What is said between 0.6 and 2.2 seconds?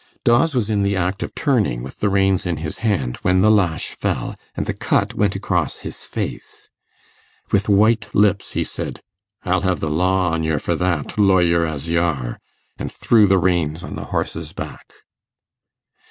in the act of turning with the